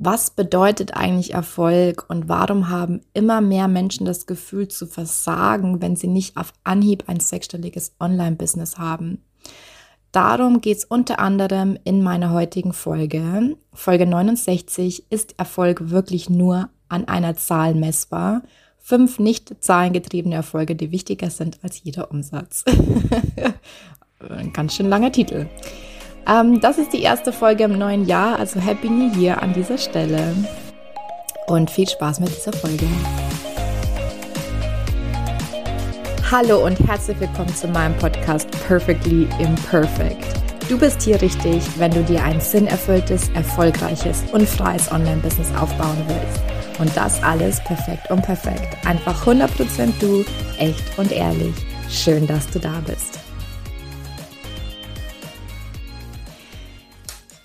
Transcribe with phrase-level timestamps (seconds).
[0.00, 5.96] Was bedeutet eigentlich Erfolg und warum haben immer mehr Menschen das Gefühl zu versagen, wenn
[5.96, 9.24] sie nicht auf Anhieb ein sechsstelliges Online-Business haben?
[10.12, 13.56] Darum geht es unter anderem in meiner heutigen Folge.
[13.72, 18.42] Folge 69 ist Erfolg wirklich nur an einer Zahl messbar.
[18.78, 22.64] Fünf nicht zahlengetriebene Erfolge, die wichtiger sind als jeder Umsatz.
[24.30, 25.48] Ein ganz schön langer Titel.
[26.28, 29.78] Ähm, das ist die erste Folge im neuen Jahr, also Happy New Year an dieser
[29.78, 30.34] Stelle.
[31.46, 32.86] Und viel Spaß mit dieser Folge.
[36.30, 40.22] Hallo und herzlich willkommen zu meinem Podcast Perfectly Imperfect.
[40.68, 46.42] Du bist hier richtig, wenn du dir ein sinnerfülltes, erfolgreiches und freies Online-Business aufbauen willst.
[46.78, 48.76] Und das alles perfekt und perfekt.
[48.86, 50.22] Einfach 100% du,
[50.58, 51.54] echt und ehrlich.
[51.88, 53.17] Schön, dass du da bist.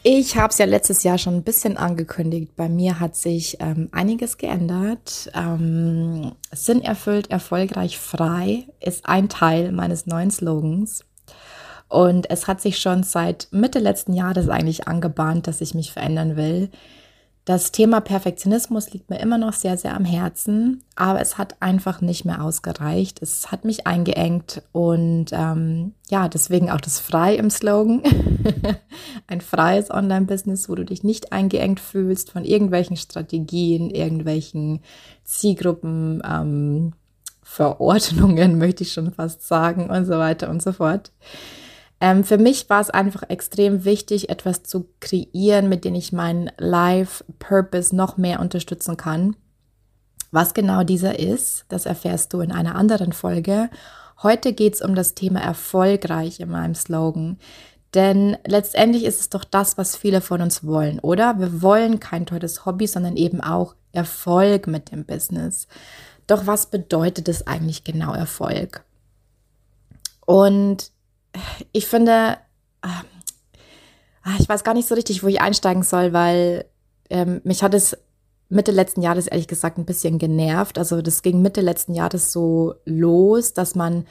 [0.06, 2.58] Ich habe es ja letztes Jahr schon ein bisschen angekündigt.
[2.58, 5.32] Bei mir hat sich ähm, einiges geändert.
[5.34, 11.06] Ähm, Sinn erfüllt, erfolgreich, frei ist ein Teil meines neuen Slogans.
[11.88, 16.36] Und es hat sich schon seit Mitte letzten Jahres eigentlich angebahnt, dass ich mich verändern
[16.36, 16.70] will.
[17.46, 22.00] Das Thema Perfektionismus liegt mir immer noch sehr, sehr am Herzen, aber es hat einfach
[22.00, 23.22] nicht mehr ausgereicht.
[23.22, 28.02] Es hat mich eingeengt und ähm, ja, deswegen auch das Frei im Slogan.
[29.28, 34.80] Ein freies Online-Business, wo du dich nicht eingeengt fühlst von irgendwelchen Strategien, irgendwelchen
[35.26, 36.94] Zielgruppen, ähm,
[37.42, 41.12] Verordnungen, möchte ich schon fast sagen und so weiter und so fort.
[42.04, 46.52] Ähm, für mich war es einfach extrem wichtig, etwas zu kreieren, mit dem ich meinen
[46.58, 49.38] Life-Purpose noch mehr unterstützen kann.
[50.30, 53.70] Was genau dieser ist, das erfährst du in einer anderen Folge.
[54.22, 57.40] Heute geht es um das Thema erfolgreich in meinem Slogan.
[57.94, 61.40] Denn letztendlich ist es doch das, was viele von uns wollen, oder?
[61.40, 65.70] Wir wollen kein teures Hobby, sondern eben auch Erfolg mit dem Business.
[66.28, 68.84] Doch was bedeutet es eigentlich genau Erfolg?
[70.26, 70.92] Und
[71.72, 72.38] ich finde,
[72.82, 73.02] ah,
[74.40, 76.66] ich weiß gar nicht so richtig, wo ich einsteigen soll, weil
[77.10, 77.98] ähm, mich hat es
[78.50, 80.78] Mitte letzten Jahres ehrlich gesagt ein bisschen genervt.
[80.78, 84.06] Also das ging Mitte letzten Jahres so los, dass man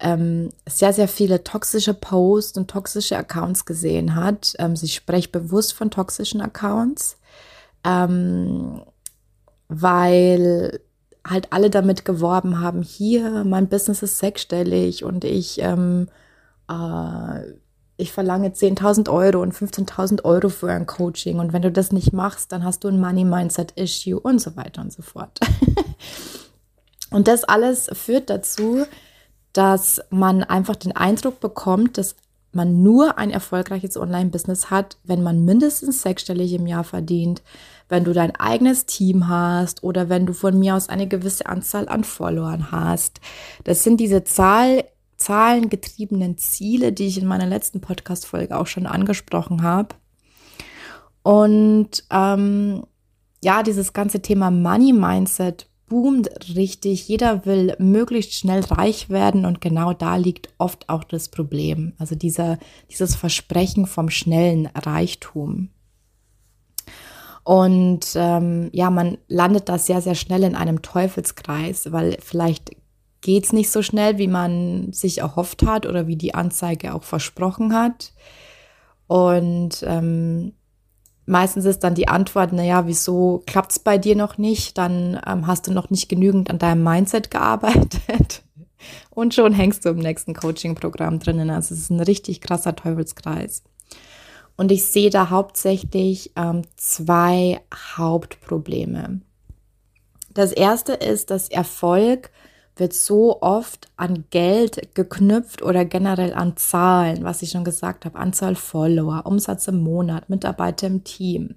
[0.00, 4.54] ähm, sehr, sehr viele toxische Posts und toxische Accounts gesehen hat.
[4.58, 7.18] Ähm, ich spreche bewusst von toxischen Accounts,
[7.84, 8.82] ähm,
[9.68, 10.80] weil
[11.26, 16.08] halt alle damit geworben haben, hier, mein Business ist sechsstellig und ich, ähm,
[16.68, 17.52] äh,
[17.96, 22.12] ich verlange 10.000 Euro und 15.000 Euro für ein Coaching und wenn du das nicht
[22.12, 25.38] machst, dann hast du ein Money-Mindset-Issue und so weiter und so fort.
[27.10, 28.84] und das alles führt dazu,
[29.52, 32.16] dass man einfach den Eindruck bekommt, dass
[32.54, 37.42] man nur ein erfolgreiches Online-Business hat, wenn man mindestens sechsstellig im Jahr verdient,
[37.88, 41.88] wenn du dein eigenes Team hast oder wenn du von mir aus eine gewisse Anzahl
[41.88, 43.20] an Followern hast.
[43.64, 44.84] Das sind diese Zahl,
[45.16, 49.94] zahlengetriebenen Ziele, die ich in meiner letzten Podcast-Folge auch schon angesprochen habe.
[51.22, 52.84] Und ähm,
[53.42, 57.06] ja, dieses ganze Thema Money Mindset boomt richtig.
[57.06, 61.92] Jeder will möglichst schnell reich werden und genau da liegt oft auch das Problem.
[61.98, 62.58] Also dieser,
[62.90, 65.68] dieses Versprechen vom schnellen Reichtum.
[67.44, 72.74] Und ähm, ja, man landet da sehr, sehr schnell in einem Teufelskreis, weil vielleicht
[73.20, 77.02] geht es nicht so schnell, wie man sich erhofft hat oder wie die Anzeige auch
[77.02, 78.14] versprochen hat.
[79.08, 80.54] Und ähm,
[81.26, 84.78] meistens ist dann die Antwort, naja, wieso klappt es bei dir noch nicht?
[84.78, 88.42] Dann ähm, hast du noch nicht genügend an deinem Mindset gearbeitet.
[89.10, 91.50] Und schon hängst du im nächsten Coaching-Programm drinnen.
[91.50, 93.62] Also es ist ein richtig krasser Teufelskreis.
[94.56, 97.60] Und ich sehe da hauptsächlich ähm, zwei
[97.96, 99.20] Hauptprobleme.
[100.34, 102.30] Das erste ist, dass Erfolg
[102.76, 108.18] wird so oft an Geld geknüpft oder generell an Zahlen, was ich schon gesagt habe,
[108.18, 111.56] Anzahl Follower, Umsatz im Monat, Mitarbeiter im Team.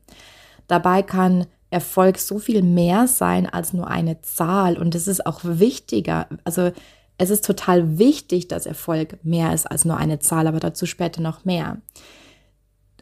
[0.68, 5.42] Dabei kann Erfolg so viel mehr sein als nur eine Zahl und es ist auch
[5.44, 6.72] wichtiger, also
[7.18, 11.22] es ist total wichtig, dass Erfolg mehr ist als nur eine Zahl, aber dazu später
[11.22, 11.78] noch mehr.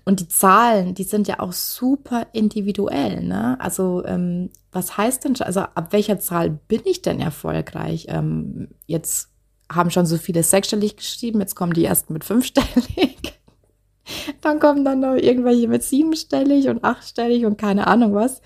[0.06, 3.24] Und die Zahlen, die sind ja auch super individuell.
[3.24, 3.58] Ne?
[3.60, 8.08] Also ähm, was heißt denn, also ab welcher Zahl bin ich denn erfolgreich?
[8.10, 9.30] Ähm, jetzt
[9.72, 13.18] haben schon so viele sechsstellig geschrieben, jetzt kommen die ersten mit fünfstellig.
[14.42, 18.42] dann kommen dann noch irgendwelche mit siebenstellig und achtstellig und keine Ahnung was.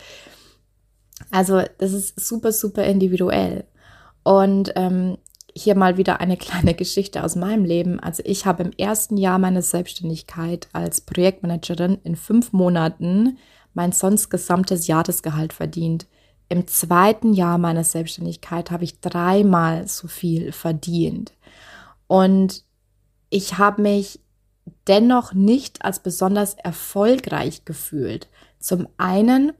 [1.32, 3.66] Also das ist super, super individuell.
[4.24, 5.18] Und ähm,
[5.58, 8.00] hier mal wieder eine kleine Geschichte aus meinem Leben.
[8.00, 13.38] Also ich habe im ersten Jahr meiner Selbstständigkeit als Projektmanagerin in fünf Monaten
[13.74, 16.08] mein sonst gesamtes Jahresgehalt verdient.
[16.50, 21.34] Im zweiten Jahr meiner Selbstständigkeit habe ich dreimal so viel verdient.
[22.08, 22.64] Und
[23.30, 24.22] ich habe mich
[24.88, 28.28] dennoch nicht als besonders erfolgreich gefühlt.
[28.60, 29.54] Zum einen,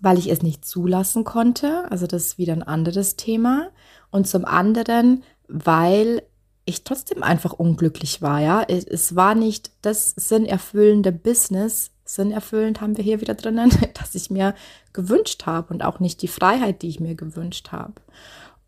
[0.00, 3.70] weil ich es nicht zulassen konnte, also das ist wieder ein anderes Thema.
[4.10, 6.22] Und zum anderen, weil
[6.64, 8.62] ich trotzdem einfach unglücklich war, ja.
[8.62, 14.54] Es war nicht das sinnerfüllende Business, sinnerfüllend haben wir hier wieder drinnen, das ich mir
[14.92, 17.94] gewünscht habe und auch nicht die Freiheit, die ich mir gewünscht habe.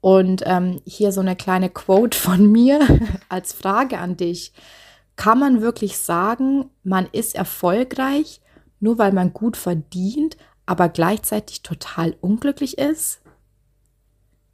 [0.00, 2.80] Und ähm, hier so eine kleine Quote von mir
[3.28, 4.52] als Frage an dich.
[5.16, 8.40] Kann man wirklich sagen, man ist erfolgreich,
[8.78, 10.36] nur weil man gut verdient,
[10.68, 13.20] aber gleichzeitig total unglücklich ist?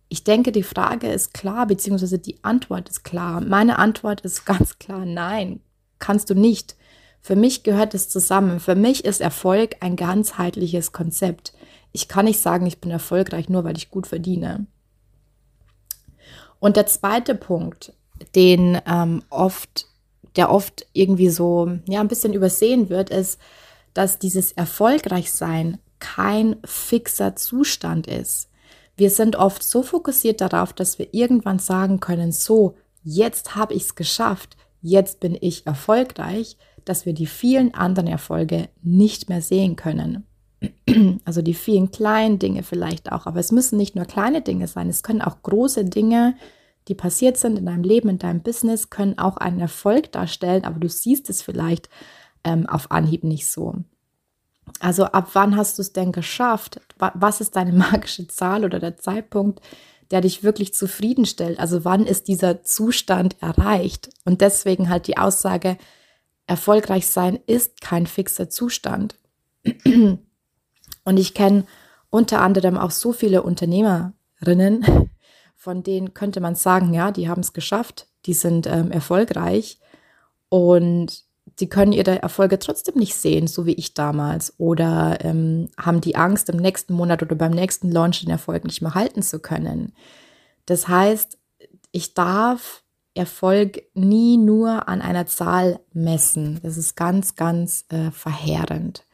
[0.08, 3.40] Ich denke, die Frage ist klar, beziehungsweise die Antwort ist klar.
[3.40, 5.61] Meine Antwort ist ganz klar, nein,
[5.99, 6.76] kannst du nicht.
[7.20, 8.61] Für mich gehört es zusammen.
[8.61, 11.55] Für mich ist Erfolg ein ganzheitliches Konzept.
[11.93, 14.67] Ich kann nicht sagen, ich bin erfolgreich, nur weil ich gut verdiene.
[16.60, 17.93] Und der zweite Punkt,
[18.34, 19.87] den ähm, oft
[20.37, 23.40] der oft irgendwie so, ja, ein bisschen übersehen wird, ist,
[23.93, 28.50] dass dieses Erfolgreichsein kein fixer Zustand ist.
[28.96, 33.82] Wir sind oft so fokussiert darauf, dass wir irgendwann sagen können, so, jetzt habe ich
[33.85, 39.76] es geschafft, jetzt bin ich erfolgreich, dass wir die vielen anderen Erfolge nicht mehr sehen
[39.76, 40.26] können.
[41.25, 44.88] Also die vielen kleinen Dinge vielleicht auch, aber es müssen nicht nur kleine Dinge sein,
[44.88, 46.35] es können auch große Dinge
[46.88, 50.79] die passiert sind in deinem Leben, in deinem Business, können auch einen Erfolg darstellen, aber
[50.79, 51.88] du siehst es vielleicht
[52.44, 53.76] ähm, auf Anhieb nicht so.
[54.81, 56.81] Also ab wann hast du es denn geschafft?
[56.99, 59.61] Was ist deine magische Zahl oder der Zeitpunkt,
[60.11, 61.58] der dich wirklich zufriedenstellt?
[61.58, 64.11] Also wann ist dieser Zustand erreicht?
[64.25, 65.76] Und deswegen halt die Aussage,
[66.46, 69.16] erfolgreich sein ist kein fixer Zustand.
[71.05, 71.64] Und ich kenne
[72.10, 75.10] unter anderem auch so viele Unternehmerinnen,
[75.56, 79.81] von denen könnte man sagen, ja, die haben es geschafft, die sind ähm, erfolgreich
[80.49, 81.24] und
[81.61, 86.17] die können ihre Erfolge trotzdem nicht sehen, so wie ich damals, oder ähm, haben die
[86.17, 89.93] Angst, im nächsten Monat oder beim nächsten Launch den Erfolg nicht mehr halten zu können.
[90.67, 91.39] Das heißt,
[91.93, 92.83] ich darf
[93.15, 96.59] Erfolg nie nur an einer Zahl messen.
[96.62, 99.06] Das ist ganz, ganz äh, verheerend.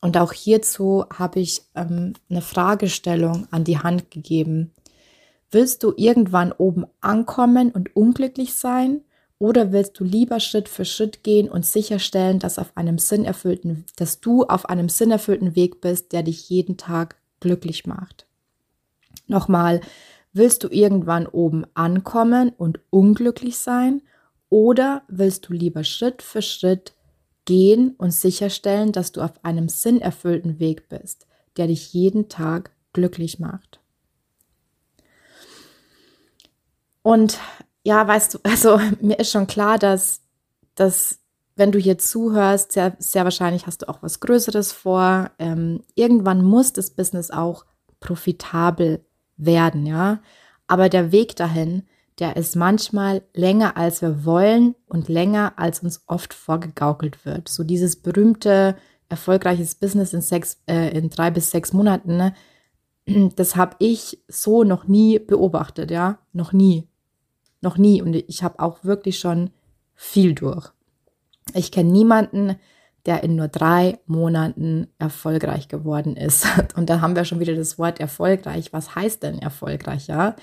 [0.00, 4.72] Und auch hierzu habe ich ähm, eine Fragestellung an die Hand gegeben.
[5.50, 9.02] Willst du irgendwann oben ankommen und unglücklich sein?
[9.40, 14.20] Oder willst du lieber Schritt für Schritt gehen und sicherstellen, dass, auf einem sinnerfüllten, dass
[14.20, 18.26] du auf einem sinnerfüllten Weg bist, der dich jeden Tag glücklich macht?
[19.28, 19.80] Nochmal,
[20.34, 24.02] willst du irgendwann oben ankommen und unglücklich sein?
[24.50, 26.92] Oder willst du lieber Schritt für Schritt
[27.46, 31.26] gehen und sicherstellen, dass du auf einem sinnerfüllten Weg bist,
[31.56, 33.80] der dich jeden Tag glücklich macht?
[37.00, 37.38] Und
[37.84, 40.22] ja, weißt du, also mir ist schon klar, dass,
[40.74, 41.18] dass
[41.56, 45.30] wenn du hier zuhörst, sehr, sehr wahrscheinlich hast du auch was Größeres vor.
[45.38, 47.66] Ähm, irgendwann muss das Business auch
[48.00, 49.04] profitabel
[49.36, 50.20] werden, ja.
[50.66, 51.82] Aber der Weg dahin,
[52.18, 57.48] der ist manchmal länger, als wir wollen und länger, als uns oft vorgegaukelt wird.
[57.48, 58.76] So dieses berühmte
[59.08, 62.34] erfolgreiches Business in, sechs, äh, in drei bis sechs Monaten, ne?
[63.36, 66.89] das habe ich so noch nie beobachtet, ja, noch nie.
[67.60, 68.02] Noch nie.
[68.02, 69.50] Und ich habe auch wirklich schon
[69.94, 70.70] viel durch.
[71.54, 72.56] Ich kenne niemanden,
[73.06, 76.46] der in nur drei Monaten erfolgreich geworden ist.
[76.76, 78.72] Und da haben wir schon wieder das Wort erfolgreich.
[78.72, 80.06] Was heißt denn erfolgreich?
[80.06, 80.36] Ja,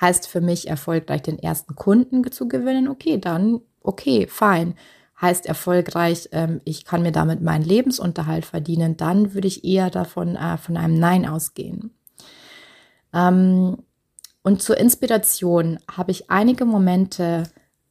[0.00, 2.88] heißt für mich erfolgreich den ersten Kunden zu gewinnen.
[2.88, 4.74] Okay, dann okay, fein.
[5.20, 8.96] Heißt erfolgreich, ähm, ich kann mir damit meinen Lebensunterhalt verdienen.
[8.96, 11.94] Dann würde ich eher davon äh, von einem Nein ausgehen.
[13.14, 13.78] Ähm,
[14.42, 17.44] und zur Inspiration habe ich einige Momente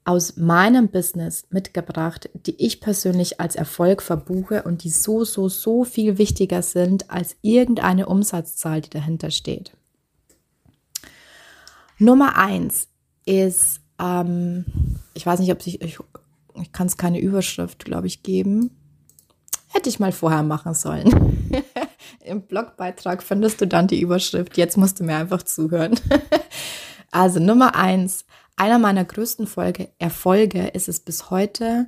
[0.03, 5.83] aus meinem Business mitgebracht, die ich persönlich als Erfolg verbuche und die so, so, so
[5.83, 9.71] viel wichtiger sind als irgendeine Umsatzzahl, die dahinter steht.
[11.99, 12.87] Nummer eins
[13.25, 14.65] ist, ähm,
[15.13, 15.99] ich weiß nicht, ob ich, ich,
[16.59, 18.71] ich kann es keine Überschrift, glaube ich, geben.
[19.67, 21.51] Hätte ich mal vorher machen sollen.
[22.23, 24.57] Im Blogbeitrag findest du dann die Überschrift.
[24.57, 25.99] Jetzt musst du mir einfach zuhören.
[27.11, 28.25] also Nummer eins.
[28.55, 31.87] Einer meiner größten Folge, Erfolge ist es bis heute,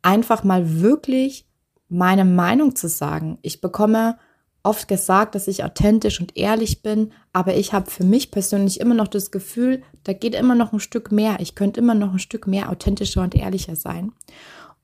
[0.00, 1.46] einfach mal wirklich
[1.88, 3.38] meine Meinung zu sagen.
[3.42, 4.18] Ich bekomme
[4.64, 8.94] oft gesagt, dass ich authentisch und ehrlich bin, aber ich habe für mich persönlich immer
[8.94, 11.36] noch das Gefühl, da geht immer noch ein Stück mehr.
[11.40, 14.12] Ich könnte immer noch ein Stück mehr authentischer und ehrlicher sein.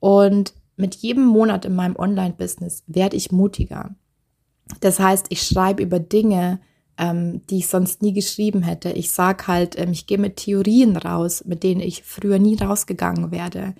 [0.00, 3.97] Und mit jedem Monat in meinem Online-Business werde ich mutiger.
[4.80, 6.60] Das heißt, ich schreibe über Dinge,
[6.98, 8.90] ähm, die ich sonst nie geschrieben hätte.
[8.90, 13.30] Ich sage halt, ähm, ich gehe mit Theorien raus, mit denen ich früher nie rausgegangen
[13.30, 13.75] werde.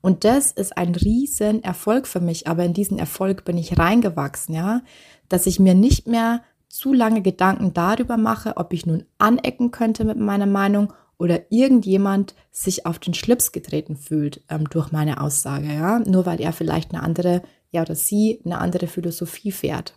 [0.00, 4.54] Und das ist ein riesen Erfolg für mich, aber in diesen Erfolg bin ich reingewachsen,
[4.54, 4.82] ja,
[5.28, 10.04] dass ich mir nicht mehr zu lange Gedanken darüber mache, ob ich nun anecken könnte
[10.04, 15.72] mit meiner Meinung oder irgendjemand sich auf den Schlips getreten fühlt ähm, durch meine Aussage,
[15.72, 19.94] ja, nur weil er vielleicht eine andere, ja oder sie eine andere Philosophie fährt.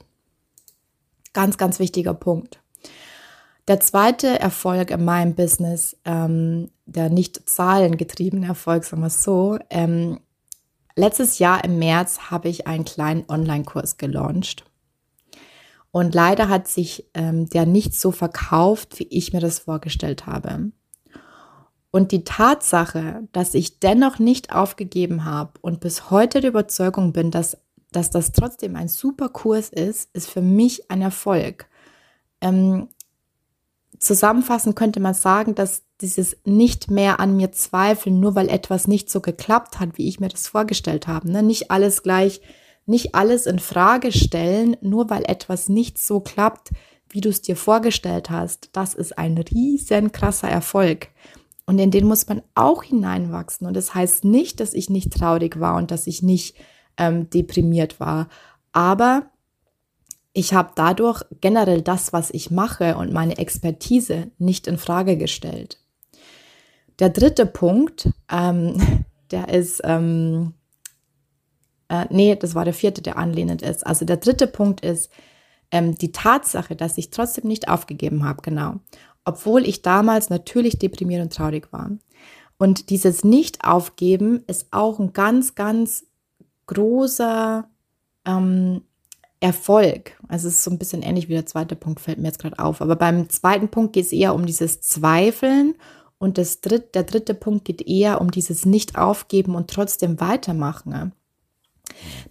[1.36, 2.62] Ganz, ganz wichtiger Punkt.
[3.68, 9.60] Der zweite Erfolg in meinem Business, ähm, der nicht zahlengetriebene Erfolg, sagen wir es so,
[9.70, 10.22] ähm,
[10.96, 14.64] letztes Jahr im März habe ich einen kleinen Online-Kurs gelauncht.
[15.92, 20.72] Und leider hat sich ähm, der nicht so verkauft, wie ich mir das vorgestellt habe.
[21.92, 27.30] Und die Tatsache, dass ich dennoch nicht aufgegeben habe und bis heute der Überzeugung bin,
[27.30, 27.58] dass,
[27.96, 31.68] dass das trotzdem ein super Kurs ist, ist für mich ein Erfolg.
[32.42, 32.90] Ähm,
[34.00, 39.10] zusammenfassend könnte man sagen, dass dieses nicht mehr an mir zweifeln, nur weil etwas nicht
[39.10, 41.32] so geklappt hat, wie ich mir das vorgestellt habe.
[41.32, 41.42] Ne?
[41.42, 42.42] Nicht alles gleich,
[42.86, 46.72] nicht alles in Frage stellen, nur weil etwas nicht so klappt,
[47.10, 48.70] wie du es dir vorgestellt hast.
[48.74, 51.08] Das ist ein riesen krasser Erfolg.
[51.66, 53.66] Und in den muss man auch hineinwachsen.
[53.66, 56.56] Und das heißt nicht, dass ich nicht traurig war und dass ich nicht
[56.98, 58.28] ähm, deprimiert war.
[58.72, 59.32] Aber
[60.34, 65.80] ich habe dadurch generell das, was ich mache und meine Expertise nicht in Frage gestellt.
[67.00, 70.54] Der dritte Punkt, ähm, der ist, ähm,
[71.88, 73.86] äh, nee, das war der vierte, der anlehnend ist.
[73.86, 75.10] Also der dritte Punkt ist
[75.72, 78.76] ähm, die Tatsache, dass ich trotzdem nicht aufgegeben habe, genau.
[79.24, 81.92] Obwohl ich damals natürlich deprimiert und traurig war.
[82.58, 86.05] Und dieses Nicht-Aufgeben ist auch ein ganz, ganz
[86.68, 87.68] großer
[88.26, 88.82] ähm,
[89.40, 90.18] Erfolg.
[90.28, 92.60] Also es ist so ein bisschen ähnlich wie der zweite Punkt, fällt mir jetzt gerade
[92.60, 92.82] auf.
[92.82, 95.76] Aber beim zweiten Punkt geht es eher um dieses Zweifeln
[96.18, 101.14] und das dritt, der dritte Punkt geht eher um dieses Nicht-Aufgeben und trotzdem weitermachen.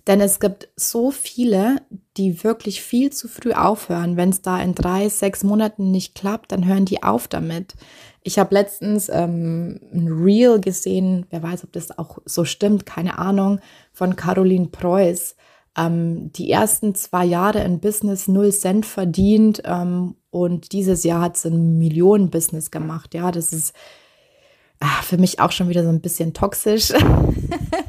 [0.07, 1.81] Denn es gibt so viele,
[2.17, 4.17] die wirklich viel zu früh aufhören.
[4.17, 7.75] Wenn es da in drei, sechs Monaten nicht klappt, dann hören die auf damit.
[8.25, 13.19] Ich habe letztens ähm, ein Reel gesehen, wer weiß, ob das auch so stimmt, keine
[13.19, 13.61] Ahnung,
[13.93, 15.37] von Caroline Preuß
[15.77, 21.37] ähm, die ersten zwei Jahre in Business null Cent verdient ähm, und dieses Jahr hat
[21.37, 23.15] sie ein Millionen-Business gemacht.
[23.15, 23.75] Ja, das ist
[24.81, 26.93] ach, für mich auch schon wieder so ein bisschen toxisch.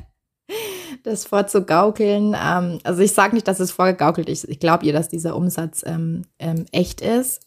[1.04, 2.36] das vorzugaukeln.
[2.42, 4.46] Ähm, also ich sage nicht, dass es vorgegaukelt ist.
[4.46, 7.46] Ich glaube ihr, dass dieser Umsatz ähm, ähm, echt ist.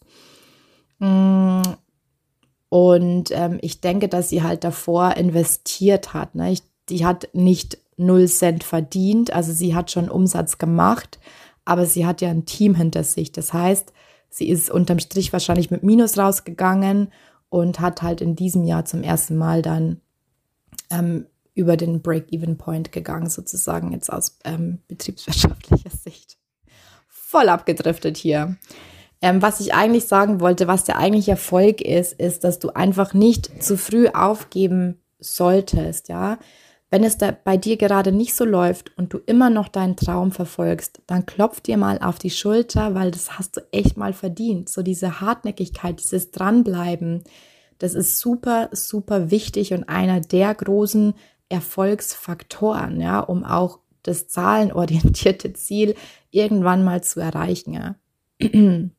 [2.69, 6.35] Und ähm, ich denke, dass sie halt davor investiert hat.
[6.35, 6.51] Ne?
[6.51, 9.33] Ich, die hat nicht null Cent verdient.
[9.33, 11.19] Also sie hat schon Umsatz gemacht,
[11.65, 13.31] aber sie hat ja ein Team hinter sich.
[13.31, 13.91] Das heißt,
[14.29, 17.11] sie ist unterm Strich wahrscheinlich mit Minus rausgegangen
[17.49, 19.99] und hat halt in diesem Jahr zum ersten Mal dann
[20.91, 26.37] ähm, über den Break-Even-Point gegangen, sozusagen jetzt aus ähm, betriebswirtschaftlicher Sicht.
[27.07, 28.57] Voll abgedriftet hier.
[29.21, 33.13] Ähm, was ich eigentlich sagen wollte, was der eigentliche Erfolg ist, ist, dass du einfach
[33.13, 36.37] nicht zu früh aufgeben solltest, ja.
[36.91, 41.03] Wenn es bei dir gerade nicht so läuft und du immer noch deinen Traum verfolgst,
[41.05, 44.69] dann klopf dir mal auf die Schulter, weil das hast du echt mal verdient.
[44.69, 47.23] So diese Hartnäckigkeit, dieses Dranbleiben,
[47.77, 51.13] das ist super, super wichtig und einer der großen
[51.47, 55.93] Erfolgsfaktoren, ja, um auch das zahlenorientierte Ziel
[56.31, 57.73] irgendwann mal zu erreichen.
[57.73, 57.95] Ja.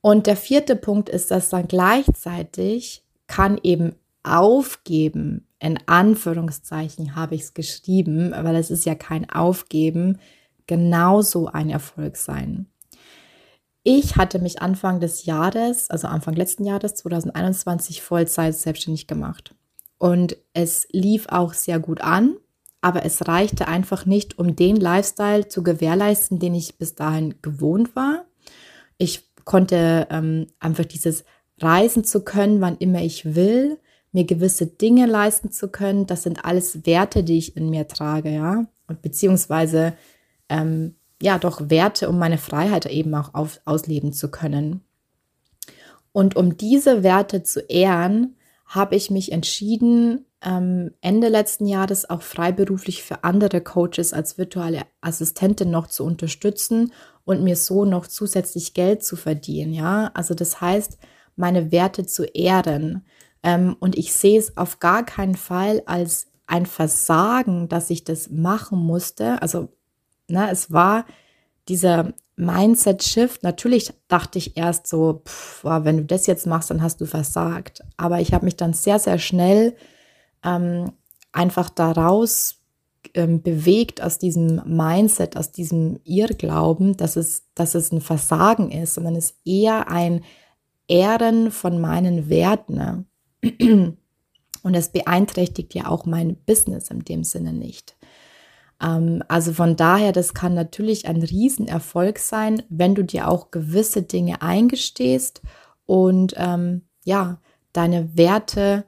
[0.00, 7.42] Und der vierte Punkt ist, dass dann gleichzeitig kann eben aufgeben in Anführungszeichen habe ich
[7.42, 10.18] es geschrieben, weil es ist ja kein Aufgeben,
[10.66, 12.66] genauso ein Erfolg sein.
[13.82, 19.54] Ich hatte mich Anfang des Jahres, also Anfang letzten Jahres 2021 Vollzeit selbstständig gemacht.
[19.98, 22.36] Und es lief auch sehr gut an,
[22.80, 27.94] aber es reichte einfach nicht, um den Lifestyle zu gewährleisten, den ich bis dahin gewohnt
[27.94, 28.24] war.
[28.96, 31.24] Ich konnte ähm, einfach dieses
[31.58, 33.80] Reisen zu können, wann immer ich will,
[34.12, 38.30] mir gewisse Dinge leisten zu können, das sind alles Werte, die ich in mir trage,
[38.30, 39.94] ja, und beziehungsweise
[40.48, 44.82] ähm, ja doch Werte, um meine Freiheit eben auch auf, ausleben zu können.
[46.12, 52.22] Und um diese Werte zu ehren, habe ich mich entschieden, ähm, Ende letzten Jahres auch
[52.22, 56.92] freiberuflich für andere Coaches als virtuelle Assistentin noch zu unterstützen
[57.24, 59.72] und mir so noch zusätzlich Geld zu verdienen.
[59.72, 60.98] Ja, also das heißt,
[61.36, 63.04] meine Werte zu ehren.
[63.42, 68.30] Ähm, und ich sehe es auf gar keinen Fall als ein Versagen, dass ich das
[68.30, 69.40] machen musste.
[69.42, 69.68] Also,
[70.28, 71.06] ne, es war
[71.68, 73.42] dieser Mindset-Shift.
[73.42, 77.82] Natürlich dachte ich erst so, pff, wenn du das jetzt machst, dann hast du versagt.
[77.96, 79.76] Aber ich habe mich dann sehr, sehr schnell
[80.44, 80.92] ähm,
[81.32, 82.60] einfach daraus
[83.14, 88.94] ähm, bewegt aus diesem Mindset, aus diesem Irrglauben, dass es, dass es ein Versagen ist,
[88.94, 90.22] sondern es eher ein
[90.88, 92.74] Ehren von meinen Werten.
[92.74, 93.04] Ne?
[94.62, 97.96] Und es beeinträchtigt ja auch mein Business in dem Sinne nicht.
[98.82, 104.02] Ähm, also von daher, das kann natürlich ein Riesenerfolg sein, wenn du dir auch gewisse
[104.02, 105.42] Dinge eingestehst
[105.86, 107.40] und ähm, ja,
[107.72, 108.84] deine Werte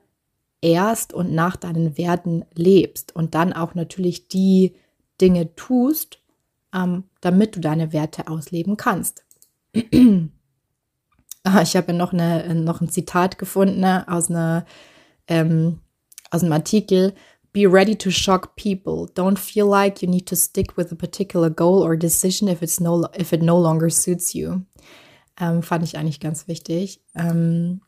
[0.63, 4.75] erst und nach deinen Werten lebst und dann auch natürlich die
[5.21, 6.21] Dinge tust,
[6.75, 9.25] ähm, damit du deine Werte ausleben kannst.
[11.45, 14.65] Ah, ich habe noch, noch ein Zitat gefunden ne, aus, einer,
[15.27, 15.81] ähm,
[16.31, 17.15] aus einem Artikel.
[17.53, 19.13] Be ready to shock people.
[19.17, 22.79] Don't feel like you need to stick with a particular goal or decision if, it's
[22.79, 24.61] no, if it no longer suits you.
[25.41, 27.03] Ähm, fand ich eigentlich ganz wichtig.
[27.17, 27.81] Ähm,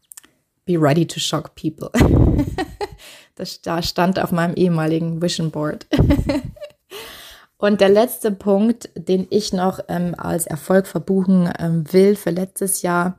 [0.64, 1.90] be ready to shock people.
[3.34, 5.86] das da stand auf meinem ehemaligen Vision Board.
[7.56, 12.82] Und der letzte Punkt, den ich noch ähm, als Erfolg verbuchen ähm, will für letztes
[12.82, 13.18] Jahr,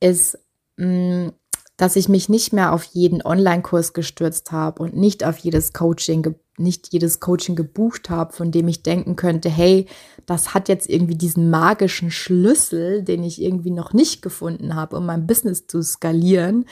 [0.00, 0.38] ist,
[0.76, 1.32] mh, mm,
[1.78, 6.34] dass ich mich nicht mehr auf jeden Online-Kurs gestürzt habe und nicht auf jedes Coaching,
[6.58, 9.86] nicht jedes Coaching gebucht habe, von dem ich denken könnte, hey,
[10.26, 15.06] das hat jetzt irgendwie diesen magischen Schlüssel, den ich irgendwie noch nicht gefunden habe, um
[15.06, 16.64] mein Business zu skalieren,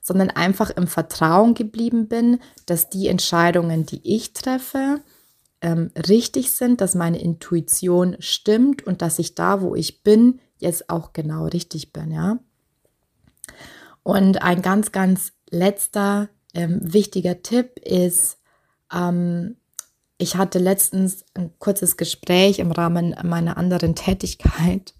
[0.00, 5.00] sondern einfach im Vertrauen geblieben bin, dass die Entscheidungen, die ich treffe,
[5.60, 10.88] ähm, richtig sind, dass meine Intuition stimmt und dass ich da, wo ich bin, jetzt
[10.88, 12.38] auch genau richtig bin, ja.
[14.02, 18.38] Und ein ganz, ganz letzter ähm, wichtiger Tipp ist,
[18.92, 19.56] ähm,
[20.18, 24.94] ich hatte letztens ein kurzes Gespräch im Rahmen meiner anderen Tätigkeit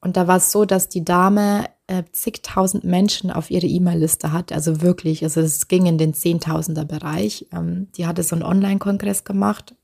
[0.00, 4.52] und da war es so, dass die Dame äh, zigtausend Menschen auf ihre E-Mail-Liste hat,
[4.52, 7.46] also wirklich, also es ging in den Zehntausender Bereich.
[7.52, 9.74] Ähm, die hatte so einen Online-Kongress gemacht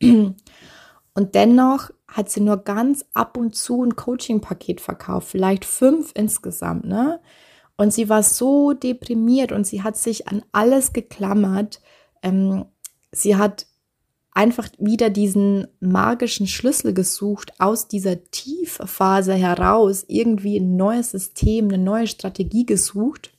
[0.00, 6.84] und dennoch hat sie nur ganz ab und zu ein Coaching-Paket verkauft, vielleicht fünf insgesamt,
[6.84, 7.20] ne?
[7.76, 11.80] Und sie war so deprimiert und sie hat sich an alles geklammert.
[12.22, 12.64] Ähm,
[13.12, 13.66] sie hat
[14.36, 21.78] einfach wieder diesen magischen Schlüssel gesucht, aus dieser Tiefphase heraus irgendwie ein neues System, eine
[21.78, 23.32] neue Strategie gesucht.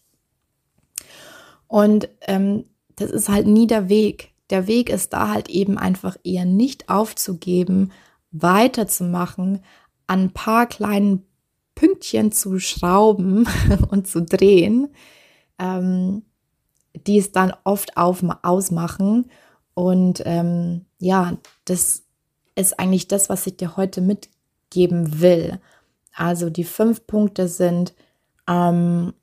[1.67, 4.31] Und ähm, das ist halt nie der Weg.
[4.49, 7.91] Der Weg ist da halt eben einfach eher nicht aufzugeben,
[8.31, 9.61] weiterzumachen,
[10.07, 11.26] an ein paar kleinen
[11.77, 13.47] Pünktchen zu schrauben
[13.91, 14.89] und zu drehen,
[15.59, 16.23] ähm,
[16.93, 19.29] die es dann oft auf, ausmachen.
[19.75, 22.03] Und ähm, ja, das
[22.55, 25.59] ist eigentlich das, was ich dir heute mitgeben will.
[26.15, 27.93] Also die fünf Punkte sind,
[28.49, 29.13] ähm,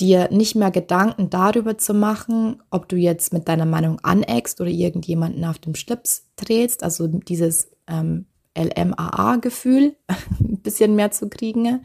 [0.00, 4.70] dir nicht mehr Gedanken darüber zu machen, ob du jetzt mit deiner Meinung aneckst oder
[4.70, 9.96] irgendjemanden auf dem Schlips drehst, also dieses ähm, LMAA-Gefühl
[10.40, 11.84] ein bisschen mehr zu kriegen.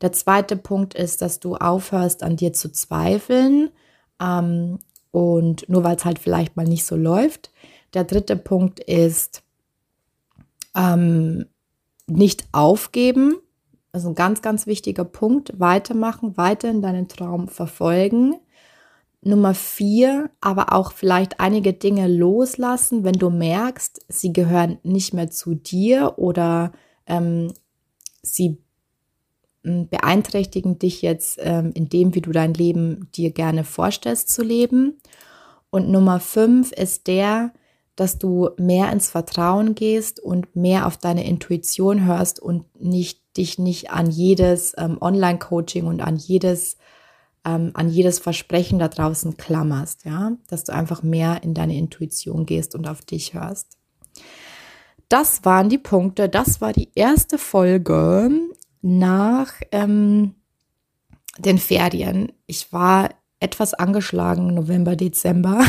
[0.00, 3.70] Der zweite Punkt ist, dass du aufhörst, an dir zu zweifeln
[4.20, 4.78] ähm,
[5.10, 7.52] und nur weil es halt vielleicht mal nicht so läuft.
[7.94, 9.42] Der dritte Punkt ist,
[10.74, 11.46] ähm,
[12.06, 13.36] nicht aufgeben.
[13.92, 15.58] Also ein ganz, ganz wichtiger Punkt.
[15.60, 18.36] Weitermachen, weiter in deinen Traum verfolgen.
[19.24, 25.30] Nummer vier, aber auch vielleicht einige Dinge loslassen, wenn du merkst, sie gehören nicht mehr
[25.30, 26.72] zu dir oder
[27.06, 27.52] ähm,
[28.22, 28.58] sie
[29.62, 34.42] hm, beeinträchtigen dich jetzt ähm, in dem, wie du dein Leben dir gerne vorstellst zu
[34.42, 34.98] leben.
[35.70, 37.52] Und Nummer fünf ist der,
[37.94, 43.58] dass du mehr ins Vertrauen gehst und mehr auf deine Intuition hörst und nicht dich
[43.58, 46.76] nicht an jedes ähm, Online-Coaching und an jedes
[47.44, 52.46] ähm, an jedes Versprechen da draußen klammerst, ja, dass du einfach mehr in deine Intuition
[52.46, 53.78] gehst und auf dich hörst.
[55.08, 56.28] Das waren die Punkte.
[56.28, 58.30] Das war die erste Folge
[58.80, 60.34] nach ähm,
[61.38, 62.32] den Ferien.
[62.46, 65.64] Ich war etwas angeschlagen November, Dezember.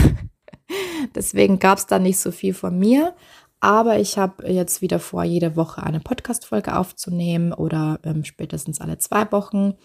[1.15, 3.15] Deswegen gab es da nicht so viel von mir.
[3.59, 8.97] Aber ich habe jetzt wieder vor, jede Woche eine Podcast-Folge aufzunehmen oder ähm, spätestens alle
[8.97, 9.75] zwei Wochen.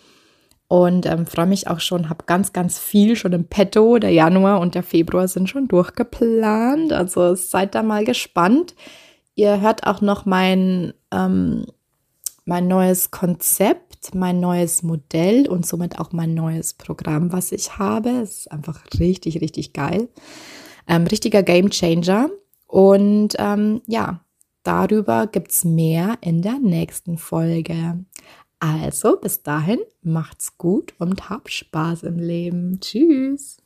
[0.69, 3.99] Und ähm, freue mich auch schon, habe ganz, ganz viel schon im Petto.
[3.99, 6.93] Der Januar und der Februar sind schon durchgeplant.
[6.93, 8.75] Also seid da mal gespannt.
[9.35, 11.65] Ihr hört auch noch mein, ähm,
[12.45, 18.11] mein neues Konzept, mein neues Modell und somit auch mein neues Programm, was ich habe.
[18.11, 20.09] Es ist einfach richtig, richtig geil.
[20.87, 22.29] Ähm, richtiger Game Changer.
[22.67, 24.21] Und ähm, ja,
[24.65, 28.05] darüber gibt es mehr in der nächsten Folge.
[28.61, 32.81] Also bis dahin, macht's gut und hab Spaß im Leben.
[32.81, 33.59] Tschüss.